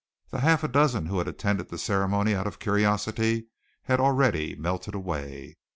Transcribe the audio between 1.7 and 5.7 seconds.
ceremony out of curiosity had already melted away.